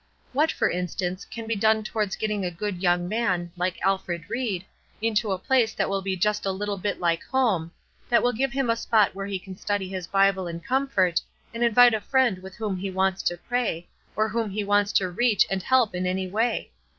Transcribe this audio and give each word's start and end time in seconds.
What, 0.33 0.51
for 0.51 0.67
instance, 0.67 1.25
can 1.25 1.45
be 1.45 1.55
done 1.55 1.83
towards 1.83 2.15
getting 2.15 2.43
a 2.43 2.49
good 2.49 2.81
young 2.81 3.07
man, 3.07 3.51
like 3.55 3.79
Alfred 3.83 4.23
Ried, 4.31 4.65
into 4.99 5.31
a 5.31 5.37
place 5.37 5.75
that 5.75 5.89
will 5.89 6.01
be 6.01 6.15
just 6.15 6.43
a 6.43 6.51
little 6.51 6.79
bit 6.79 6.99
like 6.99 7.21
a 7.23 7.27
home; 7.27 7.71
that 8.09 8.23
will 8.23 8.33
give 8.33 8.51
him 8.51 8.67
a 8.71 8.75
spot 8.75 9.13
where 9.13 9.27
he 9.27 9.37
can 9.37 9.55
study 9.55 9.87
his 9.89 10.07
Bible 10.07 10.47
in 10.47 10.59
comfort, 10.59 11.21
and 11.53 11.63
invite 11.63 11.93
a 11.93 12.01
friend 12.01 12.39
with 12.41 12.55
whom 12.55 12.77
he 12.77 12.89
wants 12.89 13.21
to 13.21 13.37
pray, 13.37 13.87
or 14.15 14.27
whom 14.27 14.49
he 14.49 14.63
wants 14.63 14.91
to 14.93 15.07
reach 15.07 15.45
and 15.51 15.61
help 15.61 15.93
in 15.93 16.07
any 16.07 16.25
way? 16.25 16.71